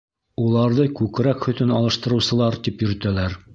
Уларҙы 0.43 0.85
«күкрәк 1.01 1.45
һөтөн 1.49 1.75
алыштырыусылар» 1.81 2.61
тип 2.69 2.85
йөрөтәләр. 2.87 3.41